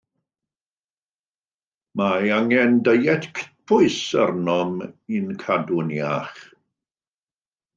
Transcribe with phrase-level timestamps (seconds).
[2.01, 4.75] Mae angen diet cytbwys arnom
[5.19, 6.45] i'n cadw'n iach